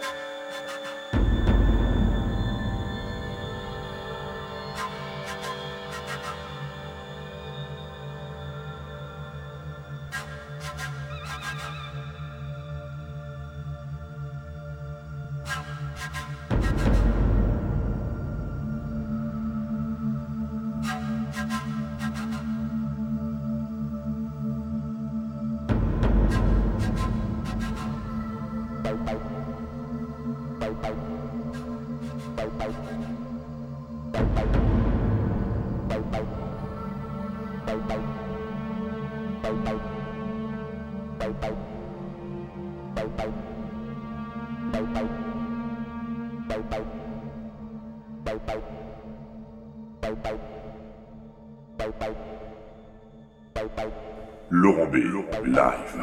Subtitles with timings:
[0.00, 0.99] 何?
[54.62, 54.98] Laurent B.
[55.46, 55.96] Live.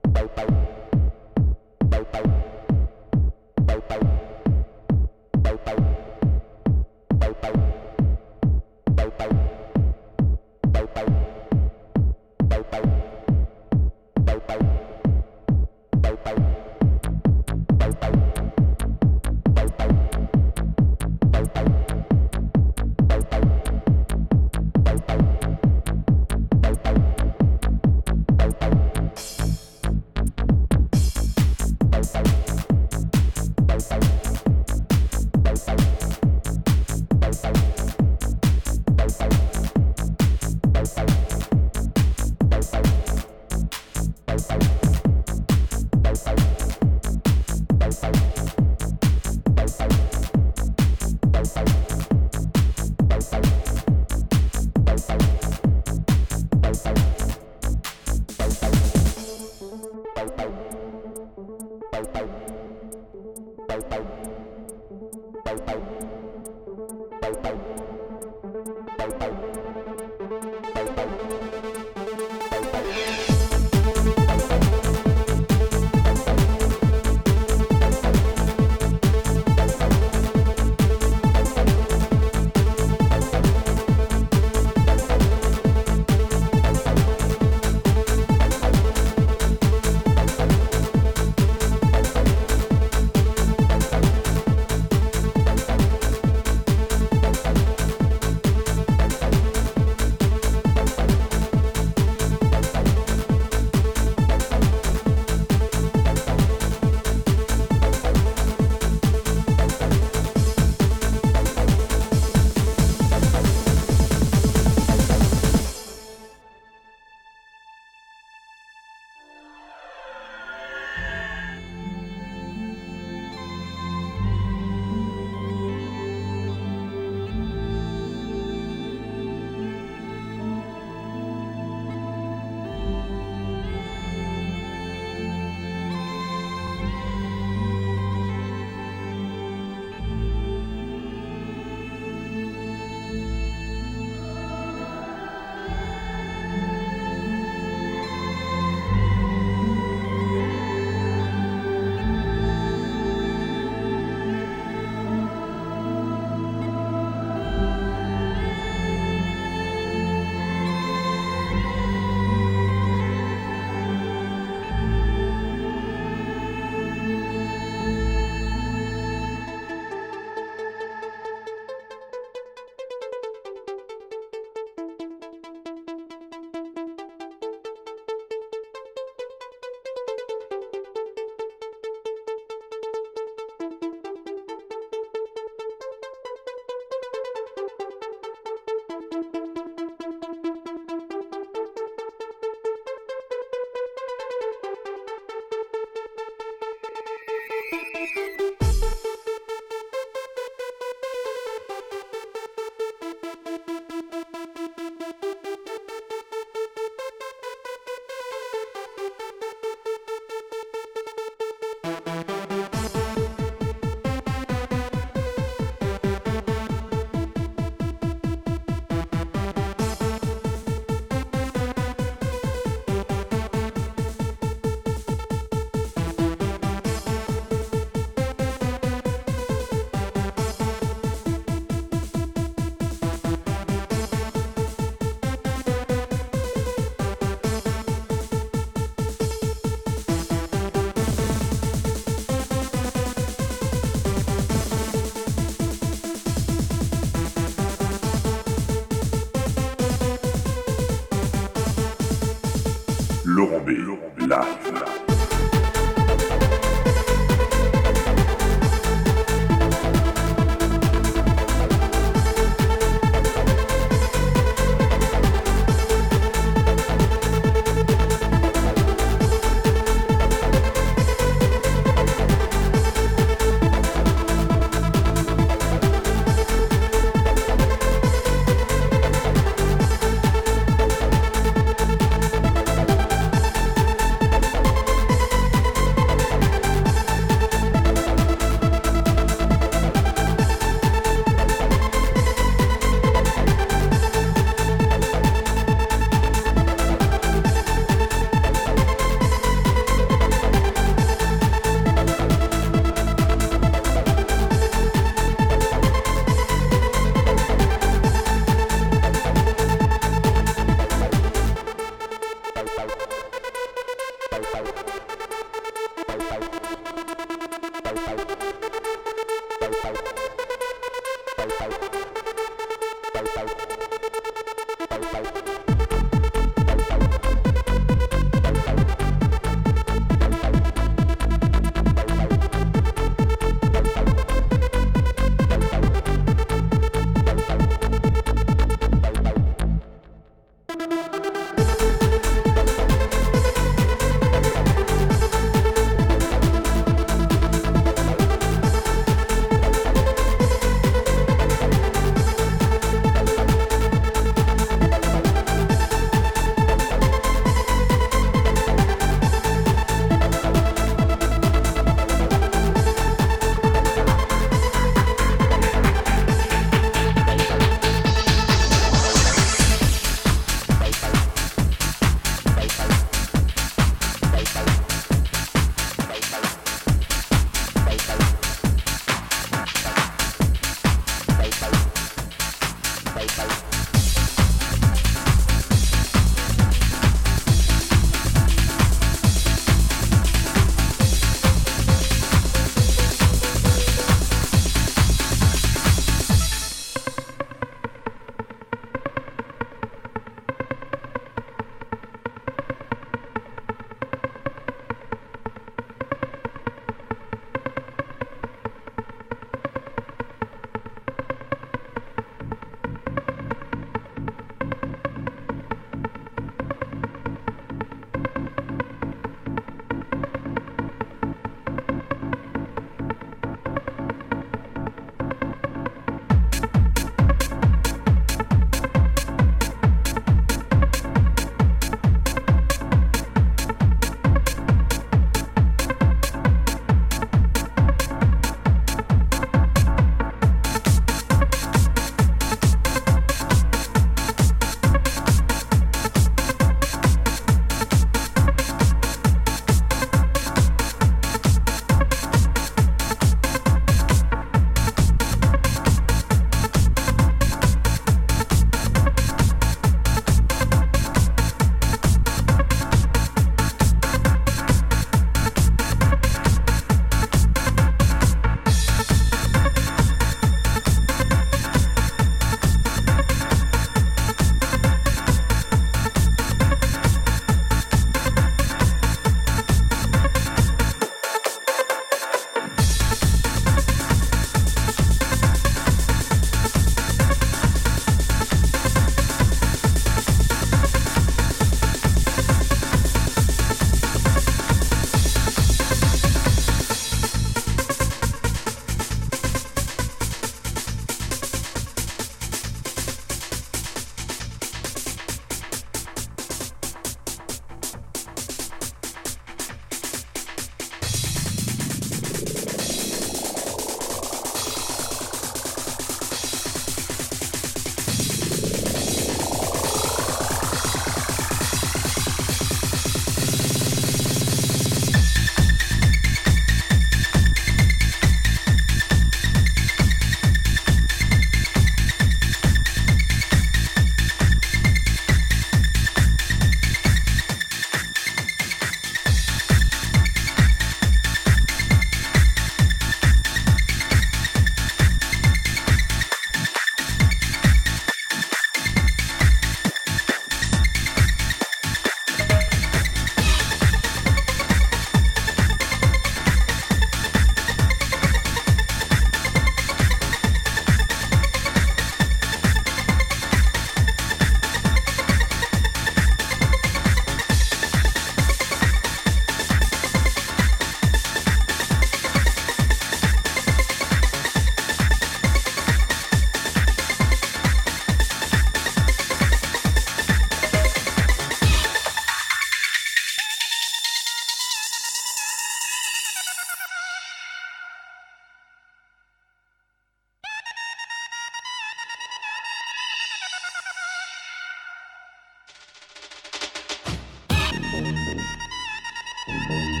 [597.91, 600.00] Música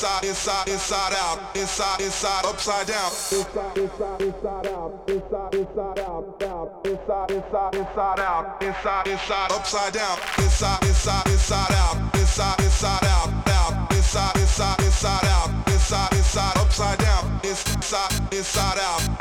[0.00, 3.10] inside, inside, inside out, inside, inside, upside down.
[3.12, 9.92] Inside, inside, inside out, inside, inside out, out, inside, inside, inside out, inside, inside, upside
[9.92, 10.18] down.
[10.38, 16.98] Inside, inside, inside out, inside, inside out, out, inside, inside, inside out, inside, inside, upside
[16.98, 17.40] down.
[17.44, 19.19] Inside, inside out.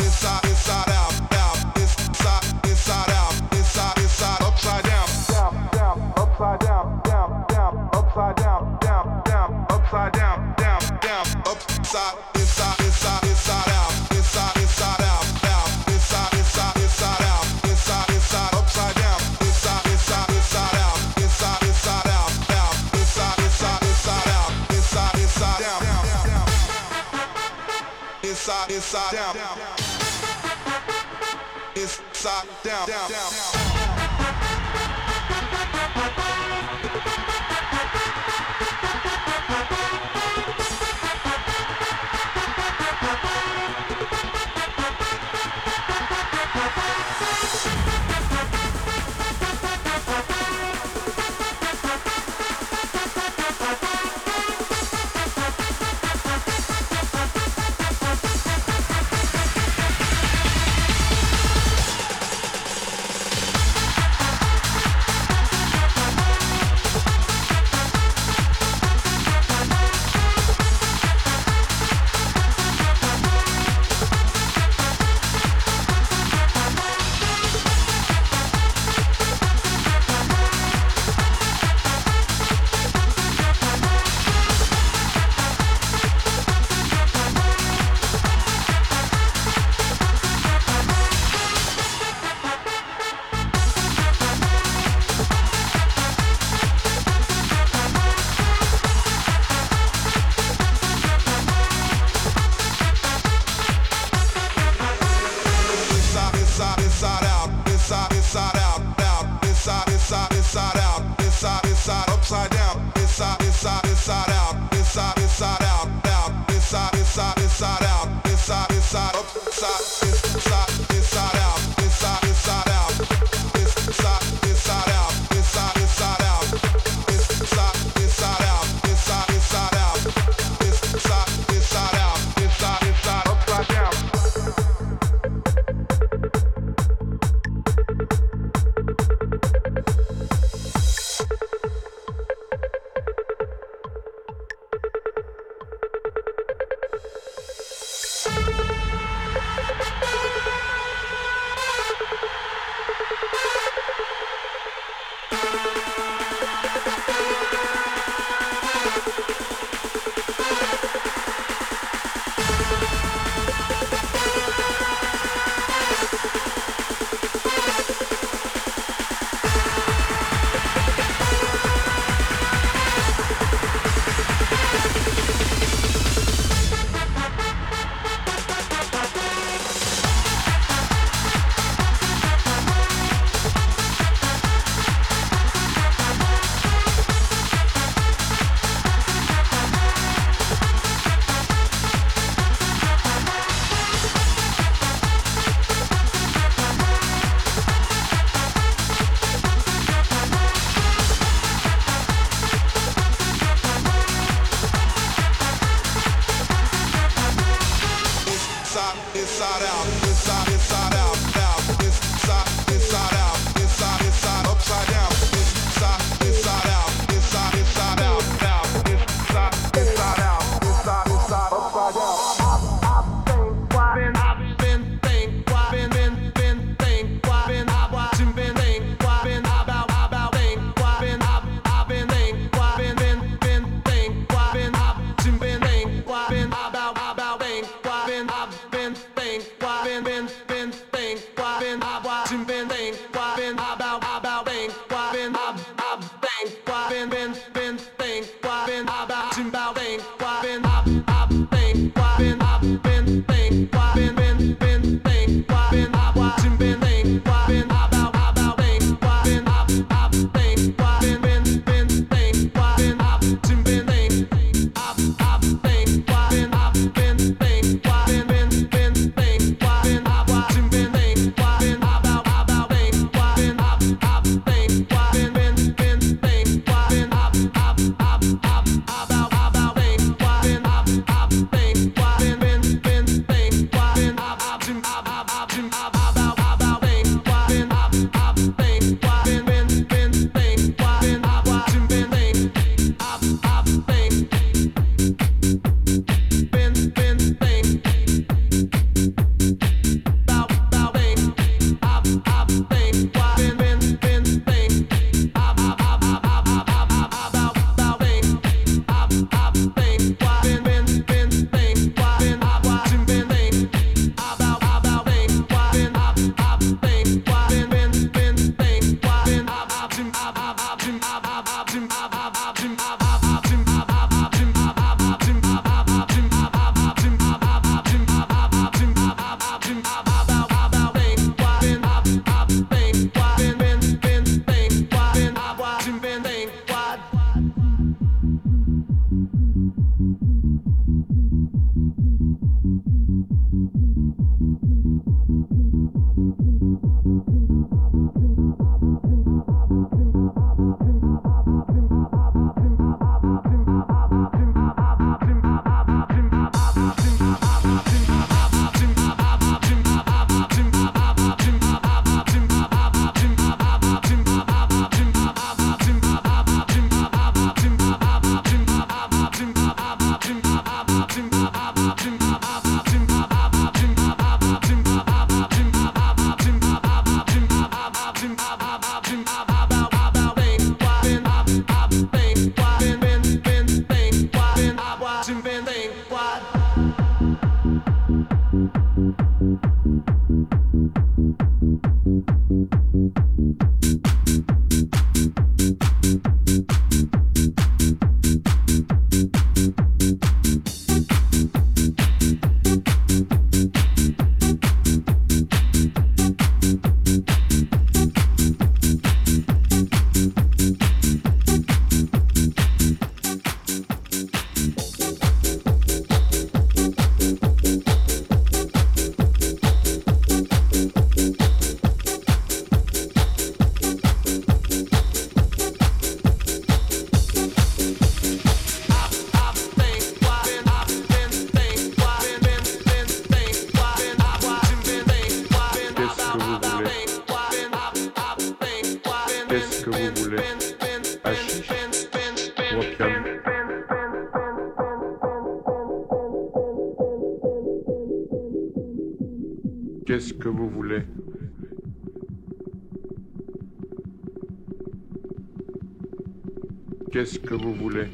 [457.12, 458.06] Qu'est-ce que vous voulez?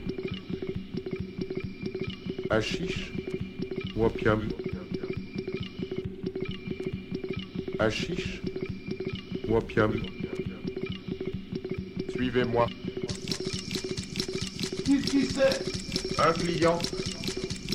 [2.49, 3.11] Hachiche
[3.95, 4.41] ou opium
[7.77, 8.41] Hachiche
[9.49, 9.91] ou opium
[12.11, 12.67] Suivez-moi.
[14.85, 16.79] Qui, qui c'est Un client.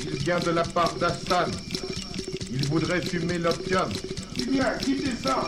[0.03, 1.51] Il vient de la part d'Assan.
[2.51, 3.89] Il voudrait fumer l'opium.
[4.41, 5.47] Eh bien, quittez ça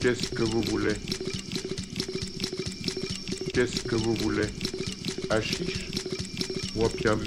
[0.00, 0.94] Qu'est-ce que vous voulez?
[3.56, 4.48] Qu'est-ce que vous voulez?
[5.30, 5.88] Hachiche
[6.74, 7.22] ou opium?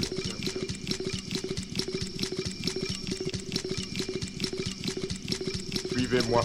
[5.90, 6.44] Suivez-moi.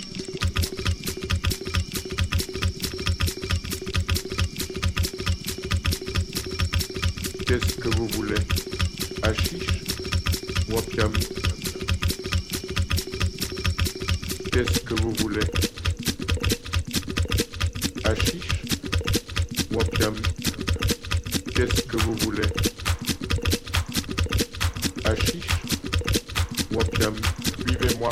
[25.16, 25.47] Hachiche
[26.74, 27.16] ou opium
[27.61, 28.09] Suivez-moi.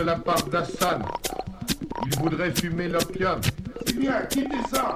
[0.00, 1.02] De la part d'Assan.
[2.06, 3.38] Il voudrait fumer l'opium.
[3.96, 4.94] Bien, quittez ça?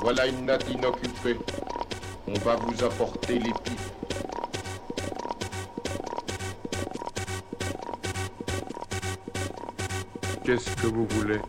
[0.00, 1.38] Voilà une natte inoccupée.
[2.26, 3.80] On va vous apporter les pipes.
[10.44, 11.40] Qu'est-ce que vous voulez?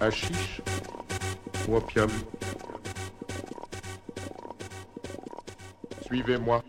[0.00, 0.62] Hachiche
[1.68, 2.08] ou opium?
[6.10, 6.64] Suivez-moi.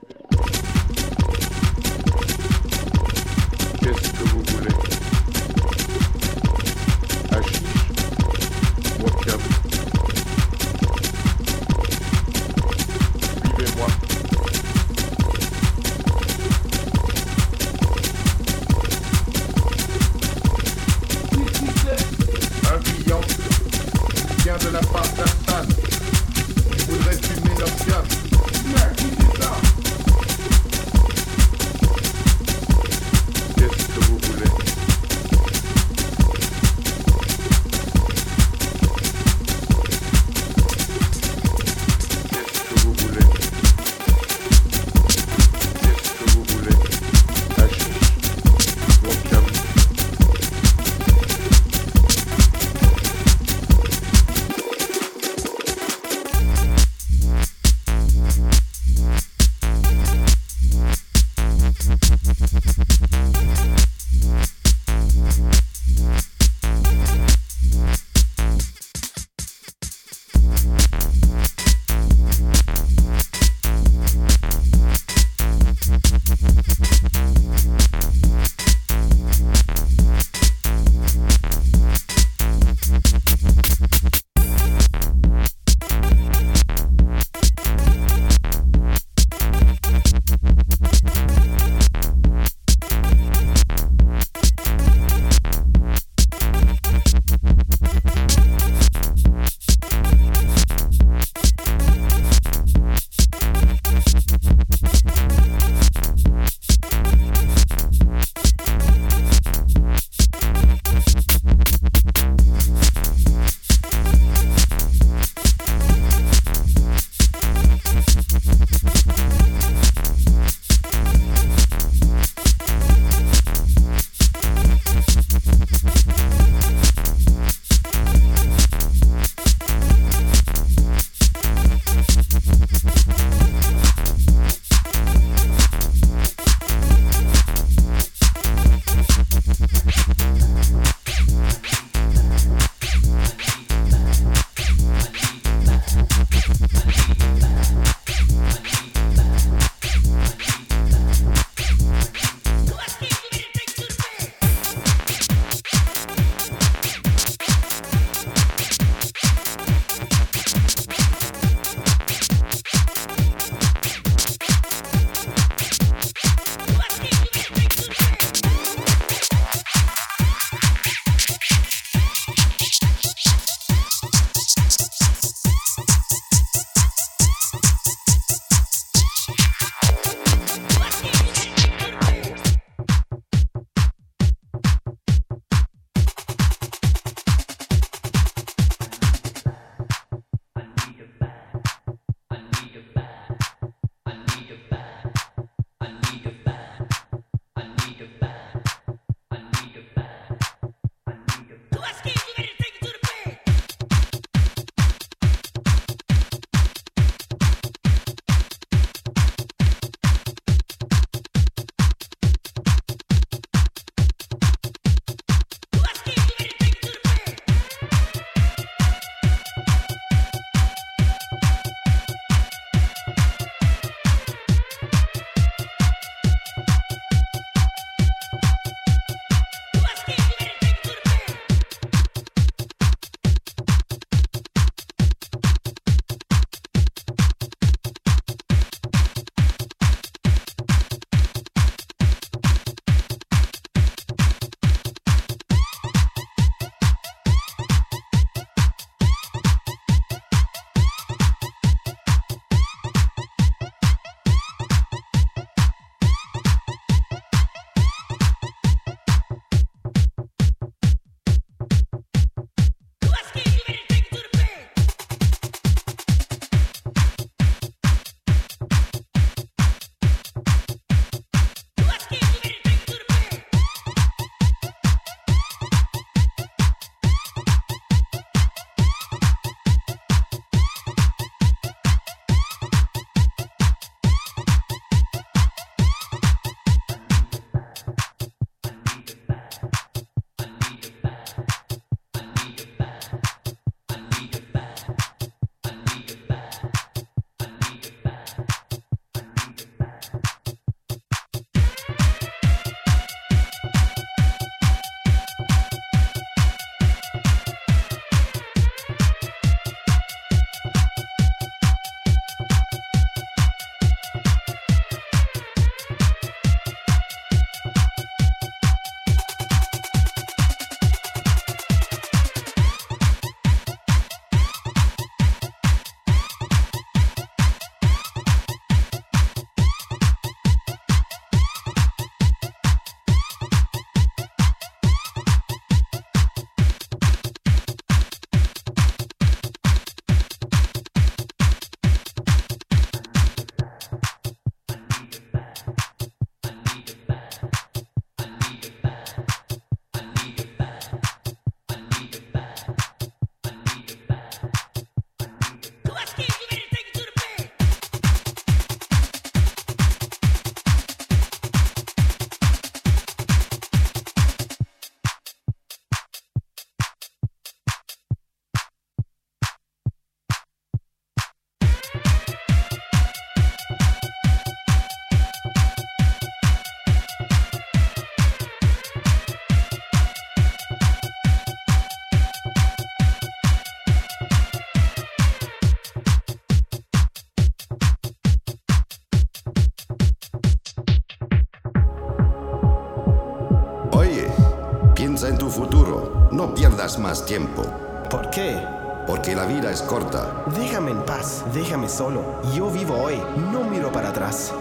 [395.52, 396.28] Futuro.
[396.32, 397.64] No pierdas más tiempo.
[398.10, 398.66] ¿Por qué?
[399.06, 400.44] Porque la vida es corta.
[400.56, 402.22] Déjame en paz, déjame solo.
[402.56, 403.22] Yo vivo hoy,
[403.52, 404.54] no miro para atrás.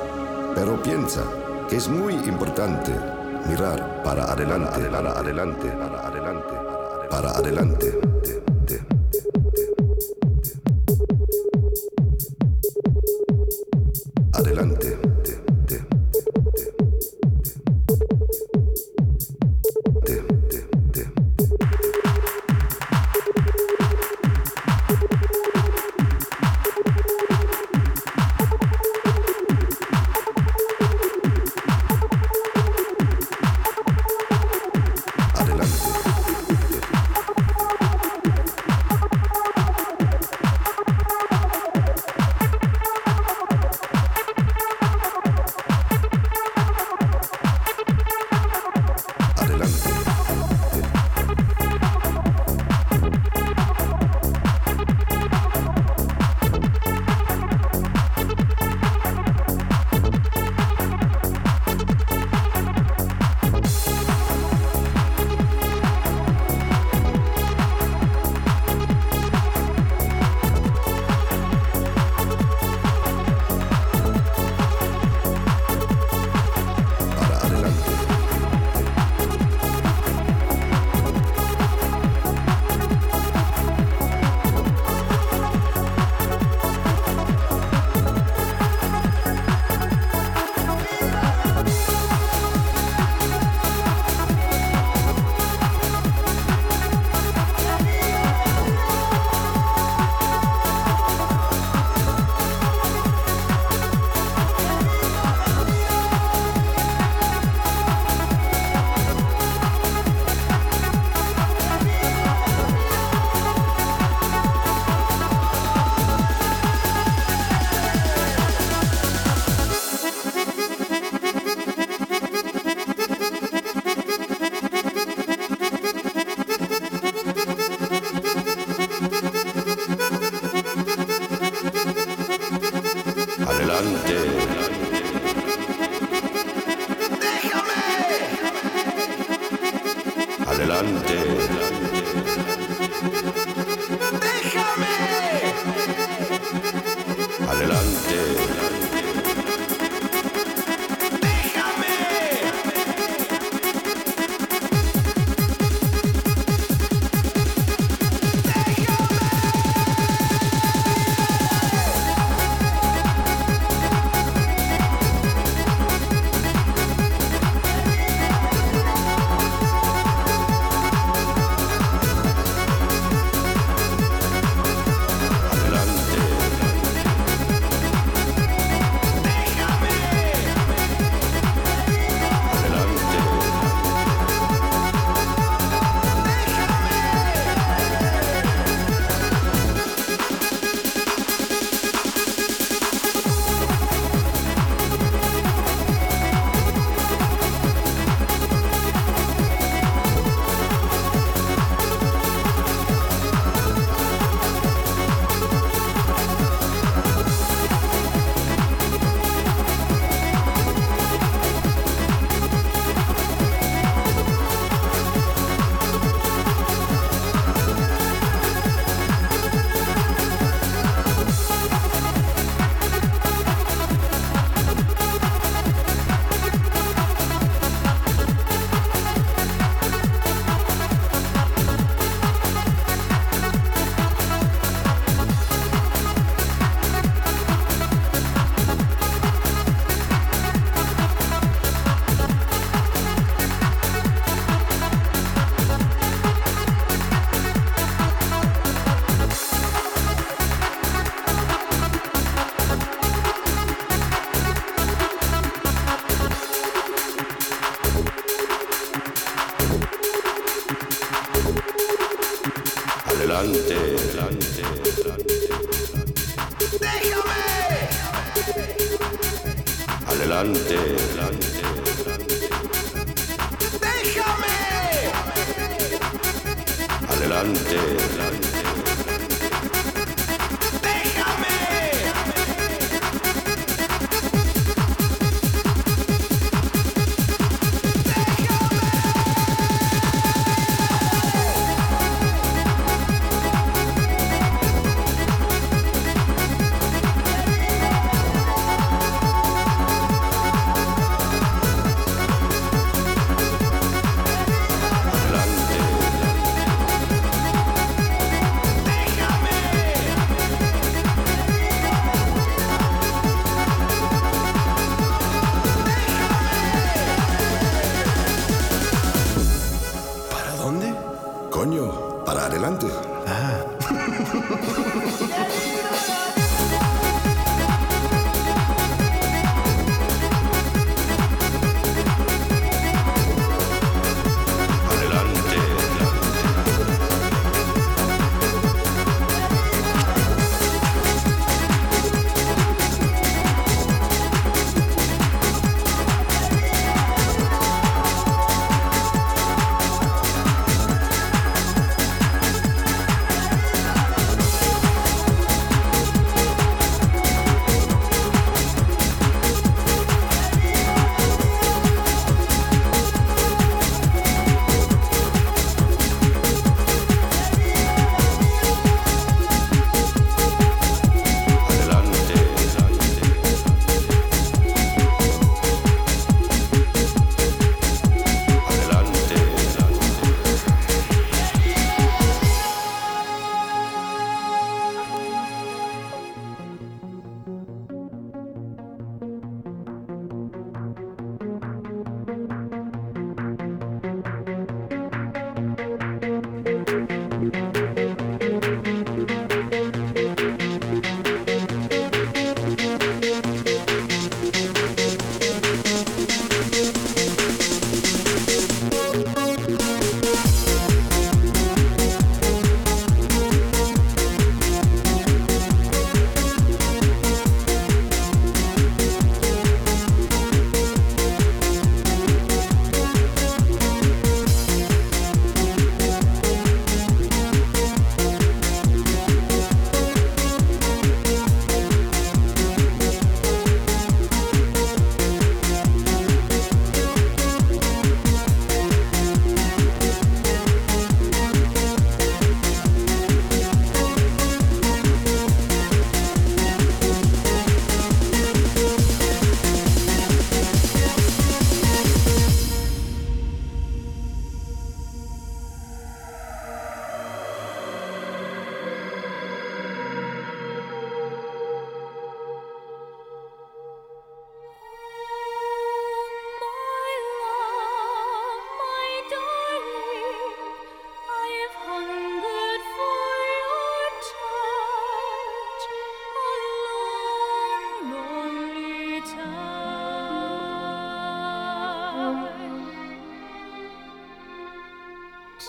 [0.54, 1.22] Pero piensa
[1.68, 2.92] que es muy importante
[3.48, 6.54] mirar para adelante, para adelante, para adelante,
[7.08, 7.88] para adelante.
[7.88, 8.09] Adelante.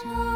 [0.03, 0.31] show.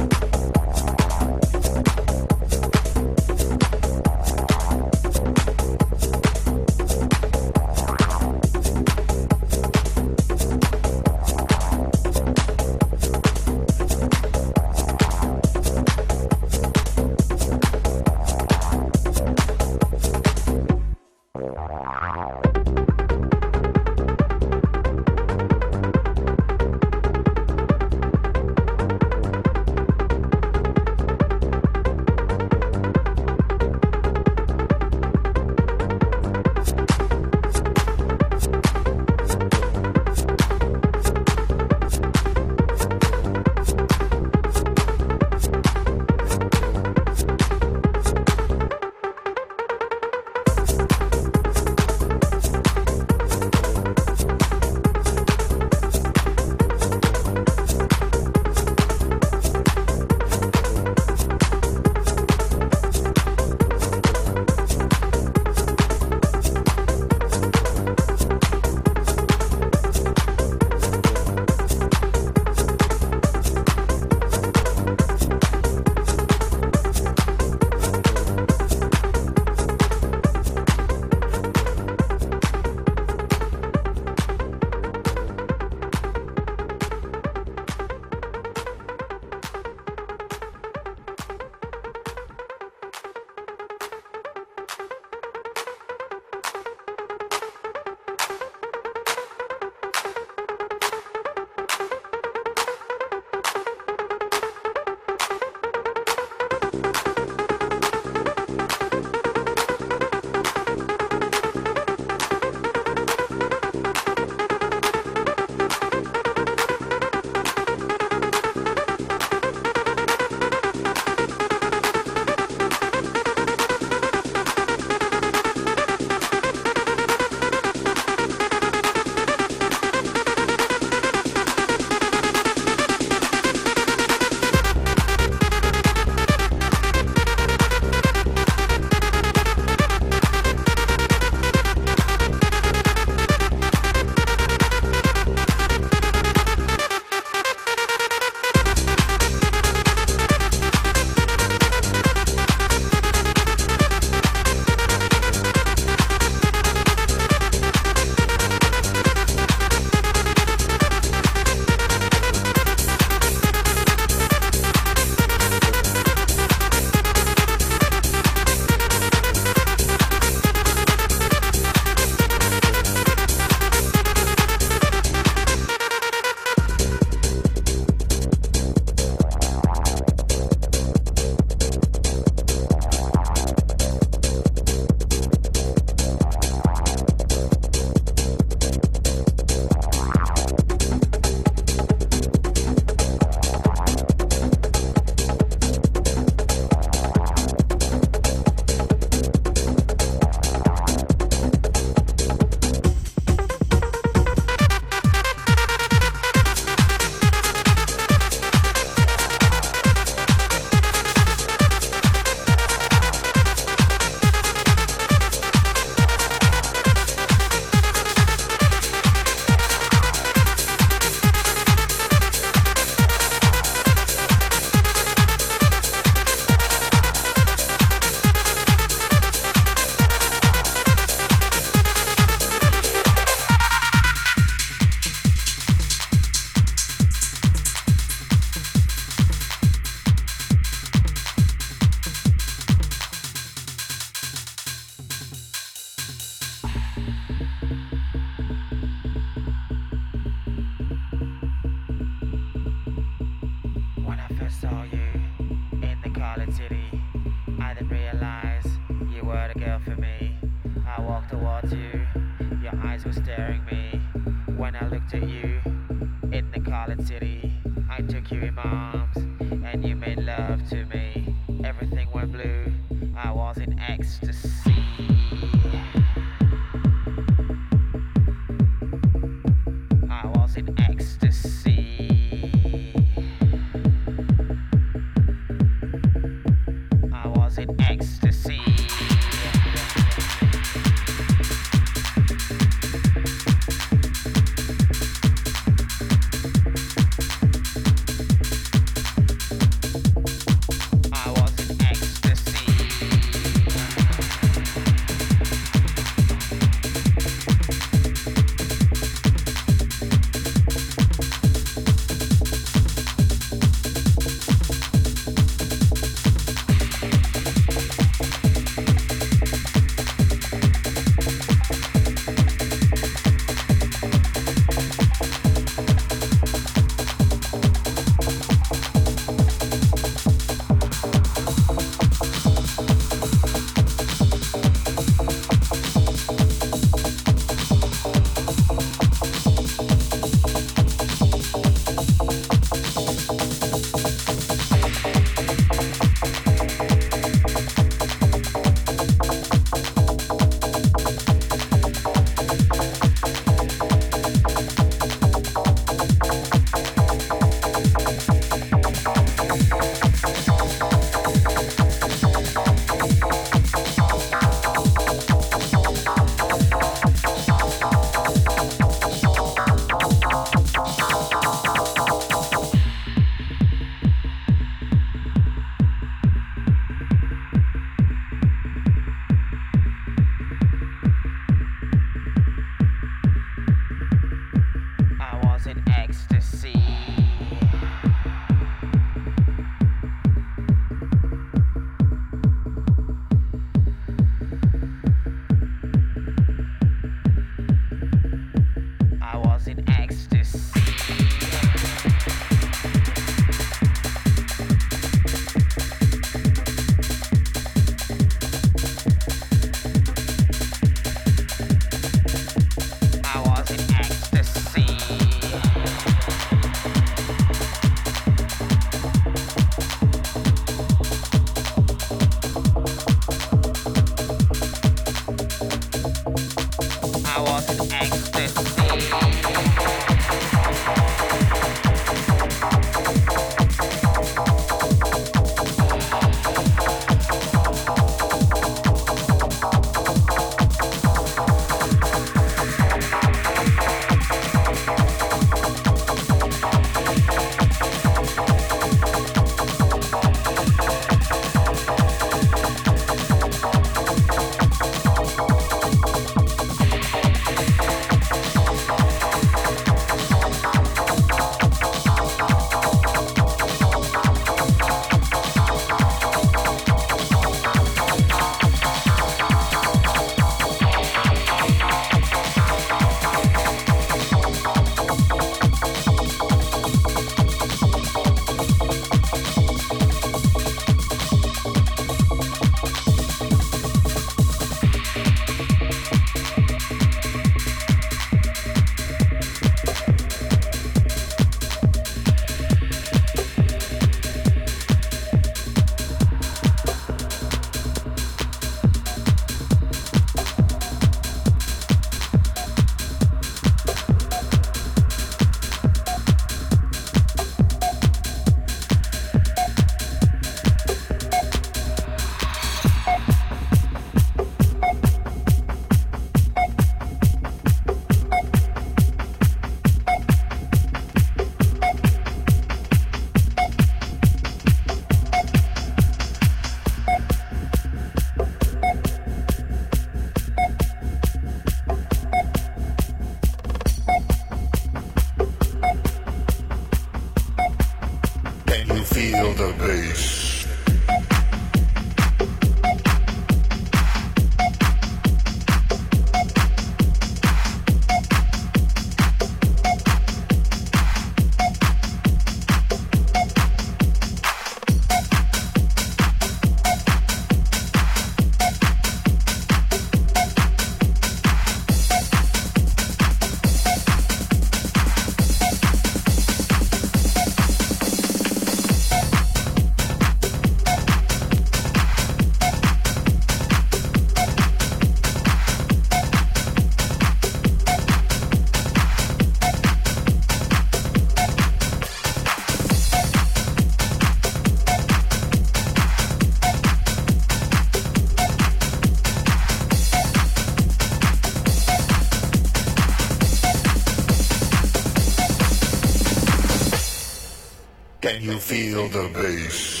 [598.41, 600.00] You feel the bass?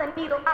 [0.00, 0.49] 等你了。